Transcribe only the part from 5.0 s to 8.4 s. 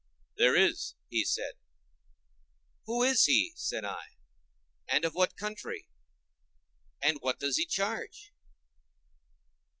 of what country? and what does he charge?"